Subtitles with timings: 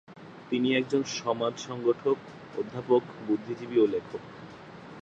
[0.49, 2.17] তিনি একজন সমাজ সংগঠক,
[2.55, 4.21] অধ্যাপক, বুদ্ধিজীবী ও লেখক।